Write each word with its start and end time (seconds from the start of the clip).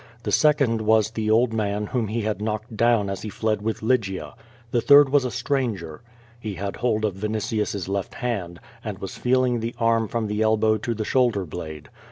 The 0.23 0.31
second 0.31 0.81
was 0.81 1.11
the 1.11 1.29
old 1.29 1.53
man 1.53 1.85
whom 1.85 2.07
he 2.07 2.21
had 2.23 2.41
knocked 2.41 2.75
down 2.75 3.07
as 3.07 3.21
he 3.21 3.29
fled 3.29 3.61
with 3.61 3.83
Lygia. 3.83 4.33
The 4.71 4.81
third 4.81 5.09
was 5.09 5.25
a 5.25 5.29
stranger. 5.29 6.01
He 6.39 6.55
had 6.55 6.77
hold 6.77 7.05
of 7.05 7.13
Viniti 7.13 7.61
us's 7.61 7.87
left 7.87 8.15
hand, 8.15 8.59
and 8.83 8.97
was 8.97 9.15
feeling 9.15 9.59
the 9.59 9.75
arm 9.77 10.07
from 10.07 10.25
the 10.25 10.41
elbow 10.41 10.77
to 10.77 10.95
the 10.95 11.05
shoulder 11.05 11.45
blade. 11.45 11.89